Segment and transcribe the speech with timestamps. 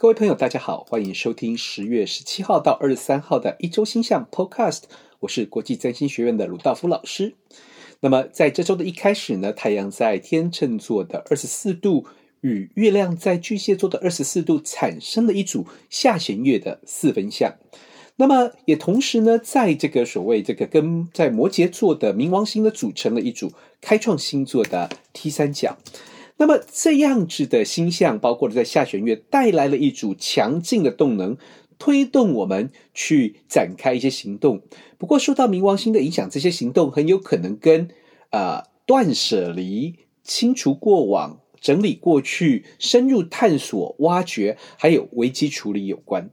[0.00, 4.82] 各位朋友，大家好，欢迎收听十月十七号到二十三号的一周星象 Podcast。
[5.18, 7.34] 我是国际占星学院的鲁道夫老师。
[7.98, 12.06] 那么，在这周的一开始呢，太阳在天秤座的二十四度，
[12.42, 17.56] 与月亮在巨蟹座的二十四度，产生了一组下弦月的四分相。
[18.14, 25.76] 那么，也同时呢，在这个所谓这个跟在摩羯座的冥王星呢，组成了一组开创星座的 T 三角。
[26.38, 31.36] 那么这样子的星象，包括了在下弦月带来了一组强劲的动能，
[31.78, 34.62] 推动我们去展开一些行动。
[34.96, 37.88] 不过受到冥王星的影响，这些行动很有可能跟
[38.30, 46.30] 呃断舍离、清除过往、整理过去、深入探索、挖掘，还有危机处理有关。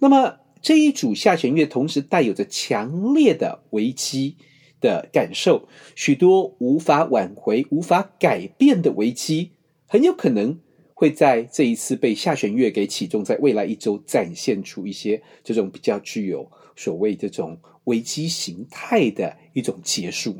[0.00, 4.36] 那么这一组下弦月同时带有着强烈的危机
[4.84, 9.52] 的感受，许多无法挽回、无法改变的危机，
[9.86, 10.60] 很有可能
[10.92, 20.36] 会在这一次被下弦月给启动，在未来一周展现出一些这种比较具有所谓这种危机形态的一种结束。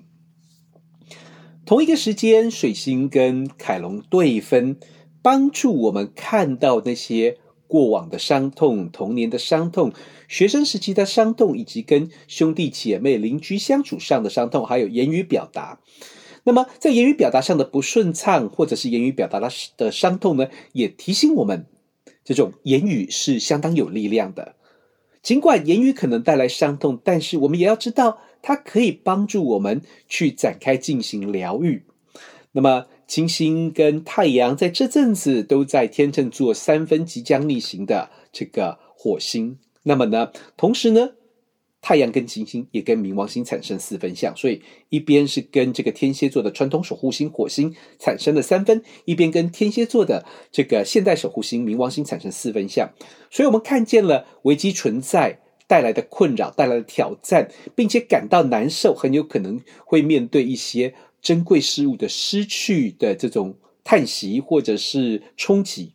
[1.65, 4.77] 同一个时间，水星跟凯龙对分，
[5.23, 7.39] 帮助我们看到那些。
[7.67, 9.93] 过往的伤痛、童年的伤痛、
[10.29, 15.81] 学生时期的伤痛，以及跟兄弟姐妹、邻居相处上的伤痛，还有言语表达。
[16.45, 21.67] 那么，在言语表达上的不顺畅，或者是言语表达的的伤痛呢，也提醒我们，
[22.23, 24.55] 这种言语是相当有力量的。
[25.23, 31.83] 尽管言语可能带来伤痛，但是我们也要知道，它可以帮助我们去展开进行疗愈。
[32.53, 32.87] 那么。
[33.07, 41.11] 金星跟太阳在这阵子都在天秤座三分即将逆行的这个火星，那么呢，同时呢，
[41.83, 52.91] 太阳跟金星也跟冥王星产生四分相，所以一边是跟这个天蝎座的传统守护星火星产生了三分，一边跟天蝎座的这个现代守护星冥王星产生四分相，
[53.31, 60.95] 所以我们看见了危机存在带来的困扰，带来的挑战，并且感到难受，很有可能会面对一些。
[61.25, 65.95] 珍贵事物的失去的这种叹息或者是冲击，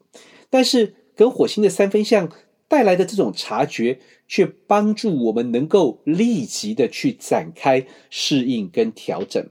[0.50, 2.28] 但是跟火星的三分相
[2.68, 9.48] 带来的这种察觉，却帮助我们能够立即的去展开适应跟调整。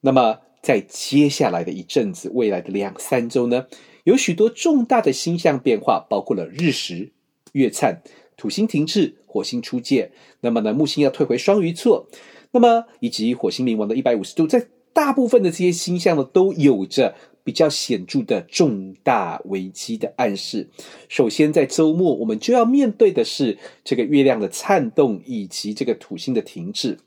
[0.00, 3.66] 那么在接下来的一阵子，未来的两三周呢，
[4.04, 7.10] 有许多重大的星象变化，包括了日食、
[7.52, 8.02] 月灿、
[8.36, 10.12] 土星停滞、火星出界。
[10.40, 12.08] 那么呢，木星要退回双鱼座，
[12.52, 14.68] 那么以及火星冥王的一百五十度在。
[14.98, 17.14] 大部分的这些星象呢，都有着
[17.44, 20.68] 比较显著的重大危机的暗示。
[21.08, 26.98] 首先，在周末，我们就要面对的是这个月亮的颤动以及这个土星的停滞。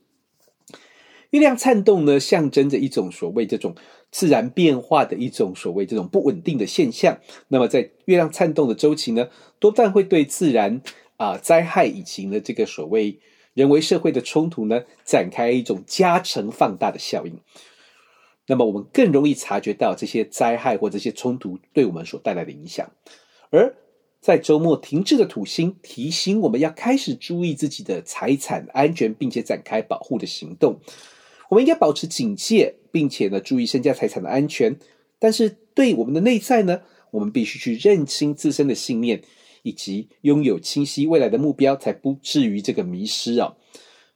[1.31, 3.75] 月亮颤动呢，象征着一种所谓这种
[4.09, 7.19] 自然变化的一种所谓这种不稳定的现象。
[7.49, 9.27] 那么，在月亮颤动的周期呢，
[9.59, 10.81] 多半会对自然
[11.17, 13.19] 啊、呃、灾害以及呢这个所谓
[13.53, 17.37] 人为社会的冲突呢，展开一种加成放大的效应。
[18.51, 22.91] 那么我们更容易察觉到这些灾害或这些冲突对我们所带来的影响，
[23.49, 23.73] 而
[24.19, 30.81] 在周末停滞的土星提醒我们要开始注意自己的财产安全，并且展开保护的行动。
[31.47, 34.77] 我们应该保持警戒，并且呢注意身家财产的安全。
[35.17, 36.81] 但是对我们的内在呢，
[37.11, 39.21] 我们必须去认清自身的信念，
[39.63, 43.55] 以及拥有清晰未来的目标，才不至于这个迷失啊。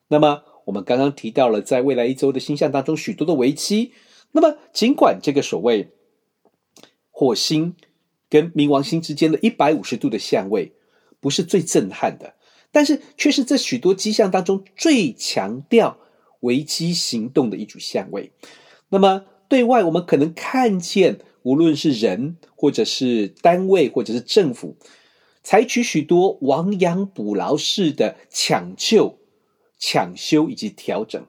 [0.09, 3.93] 那么我们刚刚提到了，在未来一周的星象当中，许多的危机。
[4.35, 5.93] 那么，尽管这个所谓
[7.09, 7.73] 火星
[8.29, 10.73] 跟冥王星之间的一百五十度的相位
[11.21, 12.33] 不是最震撼的，
[12.69, 15.97] 但是却是这许多迹象当中最强调
[16.41, 18.33] 危机行动的一组相位。
[18.89, 24.75] 那么，对外我们可能看见，无论是人，或者是单位，或者是政府，
[25.43, 29.17] 采取许多亡羊补牢式的抢救、
[29.79, 31.25] 抢修以及调整，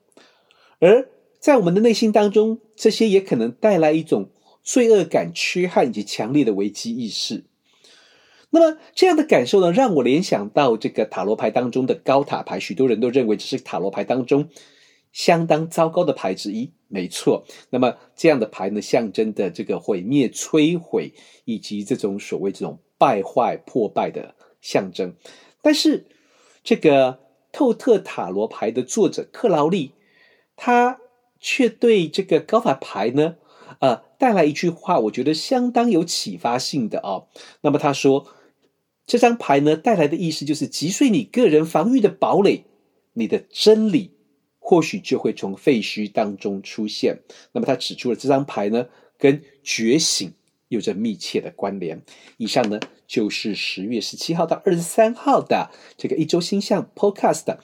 [0.80, 1.08] 而。
[1.46, 4.30] 在我们的内心当中，这些也可能带来一种
[4.64, 7.44] 罪恶感、缺憾以及强烈的危机意识。
[8.50, 12.59] 那么，这样的感受呢，让我联想到这个塔罗牌当中的高塔牌。
[12.59, 14.48] 许多人都认为这是塔罗牌当中
[15.12, 16.72] 相当糟糕的牌之一。
[16.88, 17.44] 没错。
[17.71, 21.12] 那么，这样的牌呢，象征的这个毁灭、摧毁
[21.44, 25.15] 以及这种所谓这种败坏、破败的象征。
[25.62, 26.09] 但是，
[26.65, 27.21] 这个
[27.53, 29.92] 透特塔罗牌的作者克劳利，
[30.56, 30.98] 他。
[31.41, 33.36] 却对这个高塔牌呢，
[33.80, 37.28] 呃，带来一句话，我觉得相当有启发性的哦。
[37.60, 38.27] 那么他说，
[39.06, 42.65] 这张牌呢带来的意思就是击碎你个人防御的堡垒，
[43.12, 44.12] 你的真理
[44.59, 47.21] 或许就会从废墟当中出现。
[47.53, 48.88] 那么他指出了这张牌呢，
[49.18, 50.33] 跟觉醒
[50.68, 52.03] 有着密切的关联。
[52.36, 57.59] 以上呢，就是十月十七号到二十三号的这个一周星象 Podcast。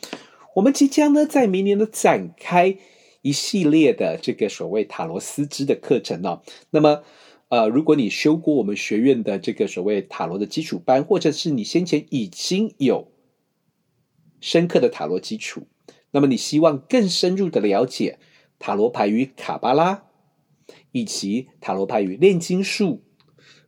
[0.55, 2.77] 我们即将呢，在明年的展开
[3.23, 6.43] 一系列的这个所谓塔罗斯之的课程哦。
[6.71, 7.03] 那么，
[7.49, 13.11] 呃，如果你修过我们学院的这个所谓塔罗的基础班，或者是你先前已经有
[14.41, 15.67] 深刻的塔罗基础，
[16.11, 18.19] 那么你希望更深入的了解
[18.59, 20.05] 塔罗牌与卡巴拉，
[20.91, 23.03] 以及塔罗牌与炼金术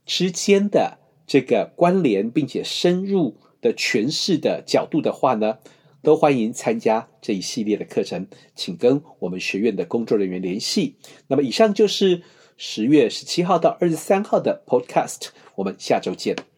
[0.05, 5.59] 之间的这个关联，并且深入的诠释的角度的话呢，
[6.05, 10.97] 都欢迎参加这一系列的课程，请跟我们学院的工作人员联系。
[11.27, 12.23] 那么，以上就是
[12.57, 16.54] 十月十七号到二十三号的 Podcast，我们下周见。